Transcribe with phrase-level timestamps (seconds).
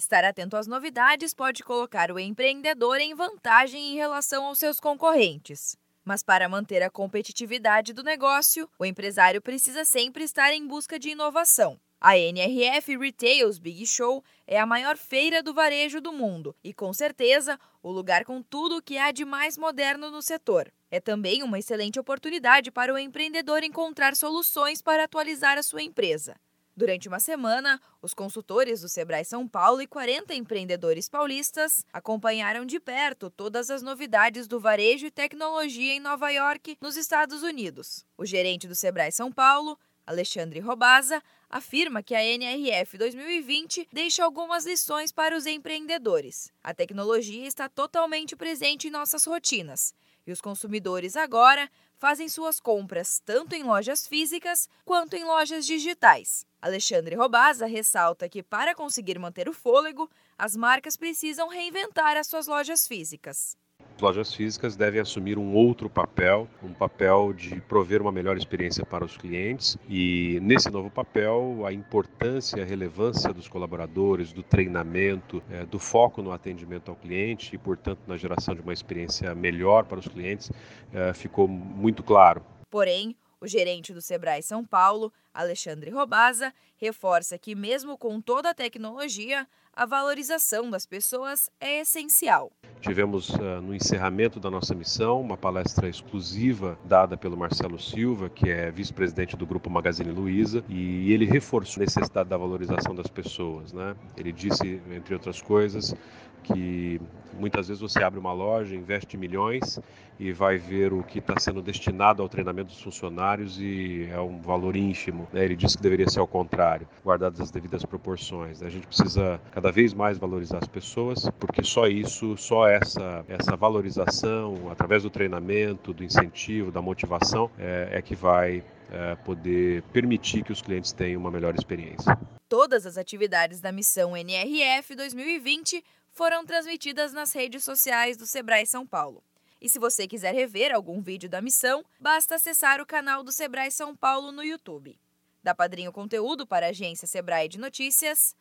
[0.00, 5.76] Estar atento às novidades pode colocar o empreendedor em vantagem em relação aos seus concorrentes.
[6.02, 11.10] Mas para manter a competitividade do negócio, o empresário precisa sempre estar em busca de
[11.10, 11.78] inovação.
[12.00, 16.94] A NRF Retails Big Show é a maior feira do varejo do mundo e, com
[16.94, 20.72] certeza, o lugar com tudo o que há de mais moderno no setor.
[20.90, 26.36] É também uma excelente oportunidade para o empreendedor encontrar soluções para atualizar a sua empresa.
[26.80, 32.80] Durante uma semana, os consultores do Sebrae São Paulo e 40 empreendedores paulistas acompanharam de
[32.80, 38.06] perto todas as novidades do varejo e tecnologia em Nova York, nos Estados Unidos.
[38.16, 39.78] O gerente do Sebrae São Paulo,
[40.10, 46.52] Alexandre Robaza, afirma que a NRF 2020 deixa algumas lições para os empreendedores.
[46.64, 49.94] A tecnologia está totalmente presente em nossas rotinas
[50.26, 56.44] e os consumidores agora fazem suas compras tanto em lojas físicas quanto em lojas digitais.
[56.60, 62.48] Alexandre Robaza ressalta que, para conseguir manter o fôlego, as marcas precisam reinventar as suas
[62.48, 63.56] lojas físicas
[64.00, 69.04] lojas físicas devem assumir um outro papel, um papel de prover uma melhor experiência para
[69.04, 69.76] os clientes.
[69.88, 75.78] E nesse novo papel, a importância e a relevância dos colaboradores, do treinamento, é, do
[75.78, 80.08] foco no atendimento ao cliente e, portanto, na geração de uma experiência melhor para os
[80.08, 80.50] clientes,
[80.92, 82.42] é, ficou muito claro.
[82.70, 88.54] Porém, o gerente do Sebrae São Paulo, Alexandre Robaza, reforça que, mesmo com toda a
[88.54, 92.50] tecnologia, a valorização das pessoas é essencial.
[92.80, 98.48] Tivemos uh, no encerramento da nossa missão uma palestra exclusiva dada pelo Marcelo Silva, que
[98.48, 103.72] é vice-presidente do grupo Magazine Luiza, e ele reforçou a necessidade da valorização das pessoas.
[103.72, 103.94] Né?
[104.16, 105.94] Ele disse, entre outras coisas,
[106.42, 107.00] que
[107.38, 109.78] muitas vezes você abre uma loja, investe milhões
[110.18, 114.40] e vai ver o que está sendo destinado ao treinamento dos funcionários e é um
[114.40, 115.26] valor ínfimo.
[115.32, 115.44] Né?
[115.44, 118.60] Ele disse que deveria ser ao contrário, guardadas as devidas proporções.
[118.60, 118.66] Né?
[118.66, 123.56] A gente precisa cada vez mais valorizar as pessoas, porque só isso, só essa, essa
[123.56, 130.42] valorização, através do treinamento, do incentivo, da motivação, é, é que vai é, poder permitir
[130.42, 132.18] que os clientes tenham uma melhor experiência.
[132.48, 138.86] Todas as atividades da missão NRF 2020 foram transmitidas nas redes sociais do Sebrae São
[138.86, 139.22] Paulo.
[139.60, 143.70] E se você quiser rever algum vídeo da missão, basta acessar o canal do Sebrae
[143.70, 144.98] São Paulo no YouTube.
[145.42, 148.34] Da Padrinho Conteúdo para a agência Sebrae de Notícias,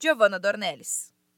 [0.00, 1.12] Giovana Dornelles.